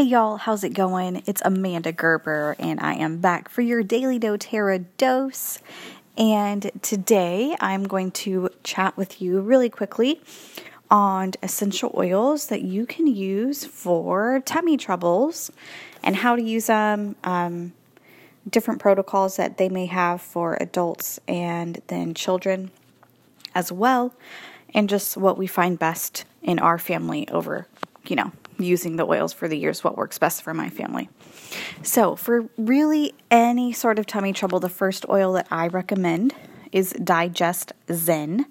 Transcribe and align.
Hey 0.00 0.06
y'all, 0.06 0.38
how's 0.38 0.64
it 0.64 0.70
going? 0.70 1.22
It's 1.26 1.42
Amanda 1.44 1.92
Gerber, 1.92 2.56
and 2.58 2.80
I 2.80 2.94
am 2.94 3.18
back 3.18 3.50
for 3.50 3.60
your 3.60 3.82
daily 3.82 4.18
doTERRA 4.18 4.86
dose. 4.96 5.58
And 6.16 6.70
today 6.80 7.54
I'm 7.60 7.84
going 7.84 8.10
to 8.12 8.48
chat 8.64 8.96
with 8.96 9.20
you 9.20 9.42
really 9.42 9.68
quickly 9.68 10.22
on 10.90 11.32
essential 11.42 11.92
oils 11.94 12.46
that 12.46 12.62
you 12.62 12.86
can 12.86 13.08
use 13.08 13.66
for 13.66 14.40
tummy 14.46 14.78
troubles 14.78 15.52
and 16.02 16.16
how 16.16 16.34
to 16.34 16.42
use 16.42 16.68
them, 16.68 17.14
um, 17.22 17.74
different 18.48 18.80
protocols 18.80 19.36
that 19.36 19.58
they 19.58 19.68
may 19.68 19.84
have 19.84 20.22
for 20.22 20.56
adults 20.62 21.20
and 21.28 21.82
then 21.88 22.14
children 22.14 22.70
as 23.54 23.70
well, 23.70 24.14
and 24.72 24.88
just 24.88 25.18
what 25.18 25.36
we 25.36 25.46
find 25.46 25.78
best 25.78 26.24
in 26.42 26.58
our 26.58 26.78
family 26.78 27.28
over, 27.28 27.66
you 28.10 28.16
know, 28.16 28.32
using 28.58 28.96
the 28.96 29.06
oils 29.06 29.32
for 29.32 29.48
the 29.48 29.56
years, 29.56 29.84
what 29.84 29.96
works 29.96 30.18
best 30.18 30.42
for 30.42 30.52
my 30.52 30.68
family. 30.68 31.08
So, 31.82 32.16
for 32.16 32.48
really 32.58 33.14
any 33.30 33.72
sort 33.72 33.98
of 33.98 34.06
tummy 34.06 34.32
trouble, 34.32 34.60
the 34.60 34.68
first 34.68 35.06
oil 35.08 35.32
that 35.34 35.46
I 35.50 35.68
recommend 35.68 36.34
is 36.72 36.92
Digest 36.92 37.72
Zen. 37.92 38.46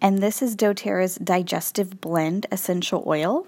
And 0.00 0.18
this 0.18 0.42
is 0.42 0.54
doTERRA's 0.54 1.16
Digestive 1.16 2.00
Blend 2.00 2.46
Essential 2.52 3.02
Oil. 3.06 3.46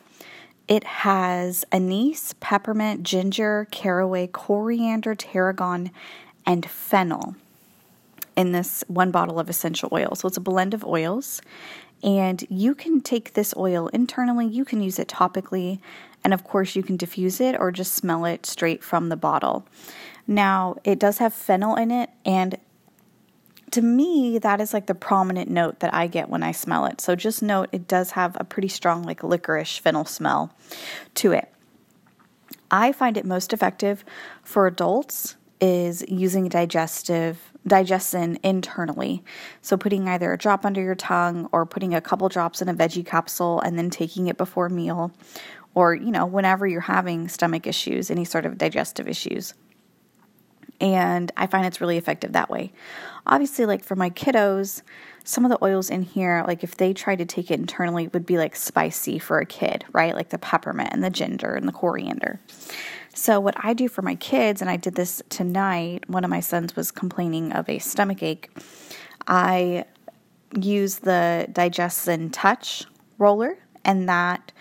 It 0.67 0.85
has 0.85 1.65
anise, 1.73 2.35
peppermint, 2.41 3.03
ginger, 3.03 3.67
caraway, 3.71 4.29
coriander, 4.29 5.15
tarragon, 5.15 5.91
and 6.47 6.69
fennel 6.69 7.35
in 8.37 8.53
this 8.53 8.85
one 8.89 9.11
bottle 9.11 9.39
of 9.39 9.49
essential 9.51 9.89
oil. 9.93 10.15
So 10.15 10.29
it's 10.29 10.37
a 10.37 10.41
blend 10.41 10.75
of 10.75 10.85
oils. 10.85 11.41
And 12.03 12.45
you 12.49 12.75
can 12.75 13.01
take 13.01 13.35
this 13.35 13.53
oil 13.57 13.89
internally, 13.89 14.47
you 14.47 14.65
can 14.65 14.81
use 14.81 14.99
it 14.99 15.09
topically, 15.09 15.81
and 16.25 16.33
of 16.33 16.45
course, 16.45 16.75
you 16.75 16.83
can 16.83 16.97
diffuse 16.97 17.41
it 17.41 17.57
or 17.59 17.71
just 17.71 17.93
smell 17.93 18.25
it 18.25 18.47
straight 18.47 18.83
from 18.83 19.11
the 19.11 19.17
bottle. 19.17 19.67
Now, 20.27 20.77
it 20.85 20.99
does 20.99 21.19
have 21.19 21.35
fennel 21.35 21.77
in 21.77 21.91
it, 21.91 22.09
and 22.25 22.57
to 23.73 23.83
me, 23.83 24.39
that 24.39 24.61
is 24.61 24.73
like 24.73 24.87
the 24.87 24.95
prominent 24.95 25.51
note 25.51 25.81
that 25.81 25.95
I 25.95 26.07
get 26.07 26.29
when 26.29 26.43
I 26.43 26.53
smell 26.53 26.87
it. 26.87 27.01
So 27.01 27.15
just 27.15 27.43
note 27.43 27.69
it 27.73 27.87
does 27.87 28.13
have 28.13 28.37
a 28.41 28.45
pretty 28.45 28.69
strong, 28.69 29.03
like 29.03 29.23
licorice 29.23 29.79
fennel 29.79 30.05
smell 30.05 30.53
to 31.17 31.33
it. 31.33 31.53
I 32.71 32.93
find 32.93 33.17
it 33.17 33.25
most 33.25 33.53
effective 33.53 34.05
for 34.43 34.67
adults 34.67 35.37
is 35.61 36.05
using 36.09 36.49
digestive 36.49 37.53
DigestZen 37.69 38.39
internally. 38.43 39.23
So, 39.61 39.77
putting 39.77 40.09
either 40.09 40.33
a 40.33 40.39
drop 40.39 40.65
under 40.65 40.81
your 40.81 40.95
tongue 40.95 41.49
or 41.53 41.67
putting 41.67 41.95
a 41.95 42.01
couple 42.01 42.29
drops 42.29 42.63
in 42.63 42.69
a 42.69 42.75
veggie 42.75 43.05
capsule 43.05 43.61
and 43.61 43.79
then 43.79 43.91
taking 43.91 44.29
it 44.29 44.37
before 44.37 44.69
meal, 44.69 45.13
or, 45.75 45.95
you 45.95 46.11
know, 46.11 46.27
whenever 46.27 46.67
you're 46.67 46.81
having 46.81 47.29
stomach 47.29 47.67
issues, 47.67 48.11
any 48.11 48.25
sort 48.25 48.47
of 48.47 48.59
digestive 48.59 49.09
issues. 49.09 49.55
And 50.81 51.31
I 51.37 51.47
find 51.47 51.67
it's 51.67 51.81
really 51.81 51.99
effective 51.99 52.33
that 52.33 52.49
way. 52.49 52.73
Obviously, 53.27 53.67
like 53.67 53.85
for 53.85 53.97
my 53.97 54.09
kiddos, 54.09 54.81
some 55.25 55.45
of 55.45 55.51
the 55.51 55.63
oils 55.63 55.91
in 55.91 56.03
here, 56.03 56.43
like 56.47 56.65
if 56.65 56.77
they 56.77 56.95
tried 56.95 57.19
to 57.19 57.27
take 57.27 57.51
it 57.51 57.61
internally, 57.61 58.09
would 58.09 58.25
be 58.25 58.39
like 58.39 58.57
spicy 58.57 59.19
for 59.19 59.39
a 59.39 59.47
kid, 59.47 59.85
right? 59.93 60.15
Like 60.15 60.31
the 60.31 60.39
peppermint 60.39 60.91
and 60.93 61.05
the 61.05 61.11
ginger 61.11 61.55
and 61.55 61.69
the 61.69 61.73
coriander. 61.73 62.41
So, 63.21 63.39
what 63.39 63.55
I 63.63 63.75
do 63.75 63.87
for 63.87 64.01
my 64.01 64.15
kids, 64.15 64.63
and 64.63 64.71
I 64.71 64.79
did 64.79 64.95
this 64.95 65.21
tonight, 65.29 66.09
one 66.09 66.25
of 66.25 66.31
my 66.31 66.41
sons 66.41 66.75
was 66.75 66.91
complaining 66.91 67.53
of 67.53 67.69
a 67.69 67.79
stomach 67.79 68.23
ache. 68.23 68.49
I 69.29 69.85
use 70.59 71.01
the 71.01 71.47
DigestZen 71.53 72.31
Touch 72.33 72.87
roller, 73.19 73.59
and 73.85 74.09
that 74.09 74.53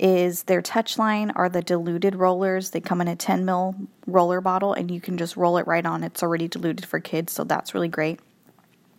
is 0.00 0.42
their 0.42 0.60
Touchline 0.60 1.30
are 1.36 1.48
the 1.48 1.62
diluted 1.62 2.16
rollers. 2.16 2.70
They 2.70 2.80
come 2.80 3.00
in 3.00 3.06
a 3.06 3.14
10 3.14 3.44
mil 3.44 3.76
roller 4.08 4.40
bottle, 4.40 4.72
and 4.72 4.90
you 4.90 5.00
can 5.00 5.16
just 5.16 5.36
roll 5.36 5.56
it 5.56 5.68
right 5.68 5.86
on. 5.86 6.02
It's 6.02 6.24
already 6.24 6.48
diluted 6.48 6.84
for 6.84 6.98
kids, 6.98 7.32
so 7.32 7.44
that's 7.44 7.72
really 7.72 7.86
great. 7.86 8.18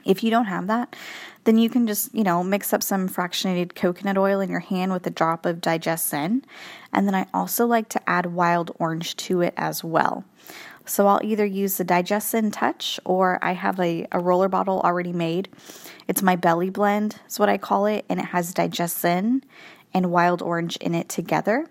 If 0.06 0.24
you 0.24 0.30
don't 0.30 0.46
have 0.46 0.68
that, 0.68 0.96
then 1.46 1.58
you 1.58 1.70
can 1.70 1.88
just, 1.88 2.14
you 2.14 2.24
know, 2.24 2.44
mix 2.44 2.74
up 2.74 2.84
some 2.84 3.10
fractionated 3.10 3.76
coconut 3.76 4.18
oil 4.18 4.40
in 4.40 4.50
your 4.50 4.60
hand 4.60 4.92
with 4.92 5.06
a 5.08 5.10
drop 5.10 5.46
of 5.46 5.62
DigestZen. 5.62 6.44
And 6.92 7.08
then 7.08 7.16
I 7.16 7.28
also 7.34 7.66
like 7.66 7.90
to 7.90 8.10
add 8.10 8.28
wild 8.28 8.72
orange 8.80 9.16
to 9.18 9.42
it 9.42 9.54
as 9.58 9.84
well. 9.84 10.24
So 10.86 11.08
I'll 11.08 11.24
either 11.24 11.46
use 11.46 11.78
the 11.78 11.86
DigestZen 11.86 12.52
Touch 12.52 13.00
or 13.06 13.40
I 13.42 13.54
have 13.54 13.80
a, 13.80 14.06
a 14.12 14.20
roller 14.20 14.50
bottle 14.50 14.82
already 14.82 15.14
made. 15.14 15.48
It's 16.08 16.22
my 16.22 16.36
belly 16.36 16.70
blend, 16.70 17.20
is 17.28 17.40
what 17.40 17.50
I 17.50 17.58
call 17.58 17.86
it, 17.86 18.04
and 18.10 18.20
it 18.20 18.28
has 18.28 18.54
DigestZen 18.54 19.44
and 19.94 20.12
wild 20.12 20.42
orange 20.42 20.76
in 20.78 20.94
it 20.94 21.08
together. 21.08 21.68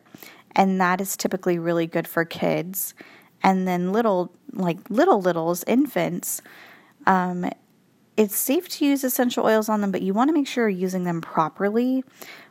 And 0.55 0.81
that 0.81 1.01
is 1.01 1.17
typically 1.17 1.59
really 1.59 1.87
good 1.87 2.09
for 2.09 2.25
kids. 2.25 2.95
And 3.43 3.67
then 3.67 3.93
little, 3.93 4.33
like 4.53 4.79
little 4.89 5.21
littles, 5.21 5.65
infants, 5.67 6.41
um, 7.07 7.51
it's 8.17 8.37
safe 8.37 8.69
to 8.69 8.85
use 8.85 9.05
essential 9.05 9.47
oils 9.47 9.69
on 9.69 9.81
them, 9.81 9.91
but 9.91 10.03
you 10.03 10.13
want 10.13 10.29
to 10.29 10.35
make 10.35 10.47
sure 10.47 10.69
you're 10.69 10.79
using 10.81 11.05
them 11.05 11.21
properly, 11.21 12.05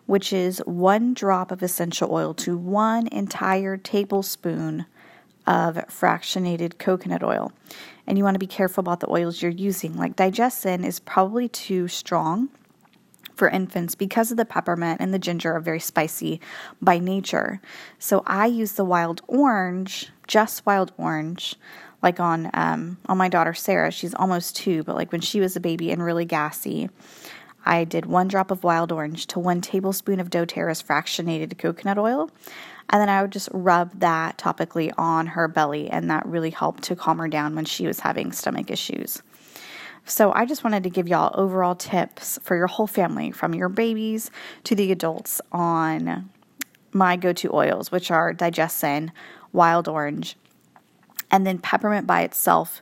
which 0.05 0.33
is 0.33 0.59
one 0.65 1.13
drop 1.13 1.51
of 1.51 1.61
essential 1.61 2.11
oil 2.11 2.33
to 2.33 2.57
one 2.57 3.07
entire 3.07 3.77
tablespoon 3.77 4.85
of 5.45 5.75
fractionated 5.87 6.77
coconut 6.77 7.23
oil. 7.23 7.51
And 8.07 8.17
you 8.17 8.23
want 8.23 8.35
to 8.35 8.39
be 8.39 8.47
careful 8.47 8.81
about 8.81 8.99
the 8.99 9.11
oils 9.11 9.41
you're 9.41 9.51
using. 9.51 9.97
Like 9.97 10.15
DigestZen 10.15 10.85
is 10.85 10.99
probably 10.99 11.47
too 11.47 11.87
strong 11.87 12.49
for 13.35 13.49
infants 13.49 13.95
because 13.95 14.31
of 14.31 14.37
the 14.37 14.45
peppermint 14.45 15.01
and 15.01 15.13
the 15.13 15.19
ginger 15.19 15.53
are 15.53 15.59
very 15.59 15.79
spicy 15.79 16.39
by 16.81 16.99
nature. 16.99 17.61
So 17.97 18.23
I 18.27 18.47
use 18.47 18.73
the 18.73 18.85
wild 18.85 19.21
orange, 19.27 20.09
just 20.27 20.65
wild 20.65 20.91
orange, 20.97 21.55
like 22.01 22.19
on 22.19 22.49
um, 22.53 22.97
on 23.07 23.17
my 23.17 23.29
daughter 23.29 23.53
Sarah, 23.53 23.91
she's 23.91 24.13
almost 24.13 24.55
two, 24.55 24.83
but 24.83 24.95
like 24.95 25.11
when 25.11 25.21
she 25.21 25.39
was 25.39 25.55
a 25.55 25.59
baby 25.59 25.91
and 25.91 26.03
really 26.03 26.25
gassy, 26.25 26.89
I 27.65 27.83
did 27.83 28.05
one 28.05 28.27
drop 28.27 28.51
of 28.51 28.63
wild 28.63 28.91
orange 28.91 29.27
to 29.27 29.39
one 29.39 29.61
tablespoon 29.61 30.19
of 30.19 30.29
doTERRA's 30.29 30.81
fractionated 30.81 31.57
coconut 31.57 31.97
oil, 31.97 32.31
and 32.89 33.01
then 33.01 33.09
I 33.09 33.21
would 33.21 33.31
just 33.31 33.49
rub 33.51 33.99
that 33.99 34.37
topically 34.37 34.91
on 34.97 35.27
her 35.27 35.47
belly, 35.47 35.89
and 35.89 36.09
that 36.09 36.25
really 36.25 36.49
helped 36.49 36.83
to 36.83 36.95
calm 36.95 37.19
her 37.19 37.27
down 37.27 37.55
when 37.55 37.65
she 37.65 37.85
was 37.85 37.99
having 37.99 38.31
stomach 38.31 38.71
issues. 38.71 39.21
So 40.05 40.33
I 40.33 40.45
just 40.45 40.63
wanted 40.63 40.83
to 40.83 40.89
give 40.89 41.07
y'all 41.07 41.31
overall 41.39 41.75
tips 41.75 42.39
for 42.41 42.57
your 42.57 42.67
whole 42.67 42.87
family, 42.87 43.31
from 43.31 43.53
your 43.53 43.69
babies 43.69 44.31
to 44.63 44.75
the 44.75 44.91
adults, 44.91 45.39
on 45.51 46.31
my 46.91 47.15
go-to 47.15 47.53
oils, 47.53 47.91
which 47.91 48.09
are 48.09 48.33
DigestZen, 48.33 49.11
Wild 49.53 49.87
Orange, 49.87 50.35
and 51.31 51.47
then 51.47 51.57
peppermint 51.57 52.05
by 52.05 52.21
itself, 52.21 52.81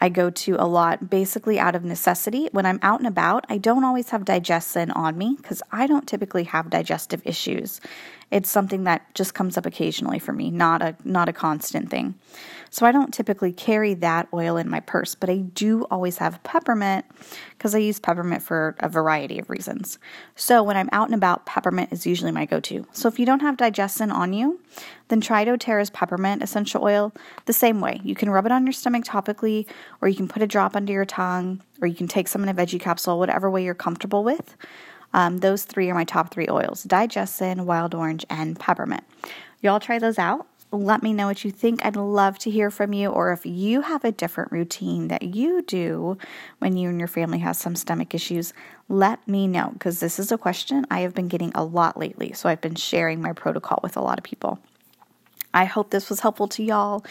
I 0.00 0.08
go 0.10 0.28
to 0.28 0.56
a 0.56 0.68
lot 0.68 1.08
basically 1.08 1.58
out 1.58 1.74
of 1.74 1.84
necessity. 1.84 2.48
When 2.52 2.66
I'm 2.66 2.78
out 2.82 3.00
and 3.00 3.06
about, 3.06 3.46
I 3.48 3.58
don't 3.58 3.84
always 3.84 4.10
have 4.10 4.24
DigestZen 4.24 4.94
on 4.94 5.16
me 5.16 5.36
because 5.36 5.62
I 5.72 5.86
don't 5.86 6.06
typically 6.06 6.44
have 6.44 6.68
digestive 6.68 7.22
issues. 7.24 7.80
It's 8.30 8.50
something 8.50 8.84
that 8.84 9.14
just 9.14 9.34
comes 9.34 9.56
up 9.56 9.66
occasionally 9.66 10.18
for 10.18 10.32
me, 10.32 10.50
not 10.50 10.82
a 10.82 10.96
not 11.04 11.28
a 11.28 11.32
constant 11.32 11.90
thing. 11.90 12.14
So 12.70 12.84
I 12.84 12.92
don't 12.92 13.14
typically 13.14 13.52
carry 13.52 13.94
that 13.94 14.28
oil 14.34 14.56
in 14.56 14.68
my 14.68 14.80
purse, 14.80 15.14
but 15.14 15.30
I 15.30 15.38
do 15.38 15.84
always 15.84 16.18
have 16.18 16.42
peppermint 16.42 17.04
because 17.50 17.74
I 17.74 17.78
use 17.78 18.00
peppermint 18.00 18.42
for 18.42 18.74
a 18.80 18.88
variety 18.88 19.38
of 19.38 19.48
reasons. 19.48 19.98
So 20.34 20.62
when 20.62 20.76
I'm 20.76 20.88
out 20.92 21.06
and 21.06 21.14
about, 21.14 21.46
peppermint 21.46 21.92
is 21.92 22.06
usually 22.06 22.32
my 22.32 22.44
go-to. 22.44 22.86
So 22.92 23.08
if 23.08 23.18
you 23.18 23.24
don't 23.24 23.40
have 23.40 23.56
DigestZen 23.56 24.12
on 24.12 24.32
you, 24.32 24.60
then 25.08 25.20
try 25.20 25.44
doTERRA's 25.44 25.90
peppermint 25.90 26.42
essential 26.42 26.82
oil 26.82 27.12
the 27.46 27.52
same 27.52 27.80
way. 27.80 28.00
You 28.02 28.14
can 28.14 28.28
rub 28.28 28.46
it 28.46 28.52
on 28.52 28.66
your 28.66 28.72
stomach 28.72 29.04
topically, 29.04 29.66
or 30.00 30.08
you 30.08 30.16
can 30.16 30.28
put 30.28 30.42
a 30.42 30.46
drop 30.46 30.74
under 30.74 30.92
your 30.92 31.04
tongue, 31.04 31.62
or 31.80 31.88
you 31.88 31.94
can 31.94 32.08
take 32.08 32.28
some 32.28 32.42
in 32.42 32.48
a 32.48 32.54
veggie 32.54 32.80
capsule, 32.80 33.18
whatever 33.18 33.50
way 33.50 33.64
you're 33.64 33.74
comfortable 33.74 34.24
with. 34.24 34.56
Um, 35.16 35.38
those 35.38 35.64
three 35.64 35.88
are 35.88 35.94
my 35.94 36.04
top 36.04 36.30
three 36.30 36.46
oils 36.48 36.84
DigestZen, 36.84 37.64
Wild 37.64 37.94
Orange, 37.94 38.26
and 38.28 38.60
Peppermint. 38.60 39.02
Y'all 39.62 39.80
try 39.80 39.98
those 39.98 40.18
out. 40.18 40.46
Let 40.70 41.02
me 41.02 41.14
know 41.14 41.26
what 41.26 41.42
you 41.42 41.50
think. 41.50 41.82
I'd 41.82 41.96
love 41.96 42.38
to 42.40 42.50
hear 42.50 42.70
from 42.70 42.92
you, 42.92 43.08
or 43.08 43.32
if 43.32 43.46
you 43.46 43.80
have 43.80 44.04
a 44.04 44.12
different 44.12 44.52
routine 44.52 45.08
that 45.08 45.22
you 45.22 45.62
do 45.62 46.18
when 46.58 46.76
you 46.76 46.90
and 46.90 46.98
your 46.98 47.08
family 47.08 47.38
have 47.38 47.56
some 47.56 47.76
stomach 47.76 48.14
issues, 48.14 48.52
let 48.90 49.26
me 49.26 49.46
know 49.46 49.70
because 49.72 50.00
this 50.00 50.18
is 50.18 50.30
a 50.30 50.36
question 50.36 50.86
I 50.90 51.00
have 51.00 51.14
been 51.14 51.28
getting 51.28 51.50
a 51.54 51.64
lot 51.64 51.96
lately. 51.96 52.34
So 52.34 52.50
I've 52.50 52.60
been 52.60 52.74
sharing 52.74 53.22
my 53.22 53.32
protocol 53.32 53.80
with 53.82 53.96
a 53.96 54.02
lot 54.02 54.18
of 54.18 54.24
people. 54.24 54.58
I 55.54 55.64
hope 55.64 55.90
this 55.90 56.10
was 56.10 56.20
helpful 56.20 56.48
to 56.48 56.62
y'all. 56.62 57.06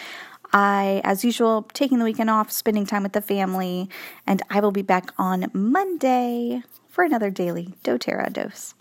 I, 0.54 1.02
as 1.04 1.26
usual, 1.26 1.68
taking 1.74 1.98
the 1.98 2.06
weekend 2.06 2.30
off, 2.30 2.52
spending 2.52 2.86
time 2.86 3.02
with 3.02 3.14
the 3.14 3.22
family, 3.22 3.90
and 4.28 4.44
I 4.52 4.60
will 4.60 4.72
be 4.72 4.84
back 4.84 5.12
on 5.18 5.50
Monday 5.54 6.62
for 6.96 7.04
another 7.04 7.30
daily 7.30 7.74
doTERRA 7.84 8.32
dose. 8.32 8.74